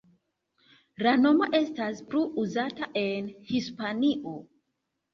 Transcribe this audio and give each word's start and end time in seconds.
La 1.07 1.13
nomo 1.25 1.51
estas 1.59 2.03
plu 2.15 2.25
uzata 2.47 2.91
en 3.05 3.31
Hispanio. 3.55 4.39